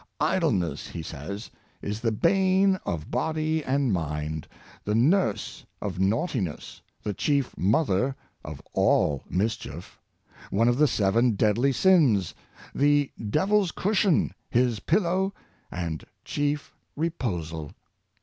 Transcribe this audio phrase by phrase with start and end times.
[0.19, 1.51] "Idleness,'^ he says,"
[1.83, 4.47] is the bane of body and mind,
[4.83, 9.99] the nurse of naughtiness, the chief mother of all mischief,
[10.49, 12.33] one of the seven deadly sins,
[12.73, 15.35] the devil's cushion, his pillow
[15.69, 17.71] and chief reposal.